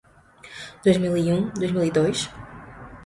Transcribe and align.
Dois 0.83 0.97
mil 1.03 1.15
e 1.23 1.25
um, 1.35 1.41
dois 1.59 1.71
mil 1.75 1.83
e 1.83 1.91
dois 1.99 2.19